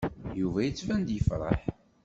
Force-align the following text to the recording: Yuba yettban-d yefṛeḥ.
Yuba 0.39 0.59
yettban-d 0.65 1.09
yefṛeḥ. 1.15 1.61